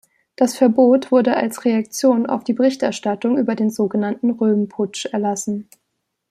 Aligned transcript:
Das 0.35 0.57
Verbot 0.57 1.11
wurde 1.11 1.37
als 1.37 1.63
Reaktion 1.63 2.25
auf 2.25 2.43
die 2.43 2.53
Berichterstattung 2.53 3.37
über 3.37 3.53
den 3.53 3.69
so 3.69 3.87
genannten 3.87 4.31
Röhm-Putsch 4.31 5.05
erlassen. 5.05 5.69